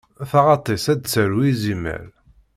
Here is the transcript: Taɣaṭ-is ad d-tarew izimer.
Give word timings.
Taɣaṭ-is 0.29 0.85
ad 0.93 0.99
d-tarew 1.01 1.39
izimer. 1.51 2.05